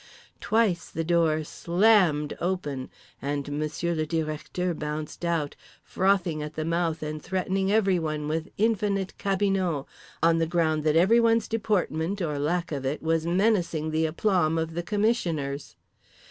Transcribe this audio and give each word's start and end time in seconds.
Twice 0.39 0.89
the 0.89 1.03
door 1.03 1.43
SLAMMED 1.43 2.35
open, 2.41 2.89
and 3.21 3.59
Monsieur 3.59 3.93
le 3.93 4.07
Directeur 4.07 4.73
bounced 4.73 5.23
out, 5.23 5.55
frothing 5.83 6.41
at 6.41 6.55
the 6.55 6.65
mouth 6.65 7.03
and 7.03 7.21
threatening 7.21 7.71
everyone 7.71 8.27
with 8.27 8.49
infinite 8.57 9.15
cabinot, 9.19 9.85
on 10.23 10.39
the 10.39 10.47
ground 10.47 10.83
that 10.85 10.95
everyone's 10.95 11.47
deportment 11.47 12.19
or 12.19 12.39
lack 12.39 12.71
of 12.71 12.83
it 12.83 13.03
was 13.03 13.27
menacing 13.27 13.91
the 13.91 14.07
aplomb 14.07 14.57
of 14.57 14.73
the 14.73 14.81
commissioners. 14.81 15.75